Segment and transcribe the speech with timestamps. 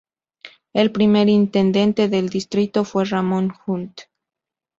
[0.73, 4.01] El primer intendente del distrito fue Ramón Hunt.